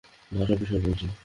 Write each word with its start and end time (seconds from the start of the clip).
না, 0.31 0.45
সব 0.47 0.57
বিষয়ে 0.59 0.81
বলছিনা। 0.81 1.13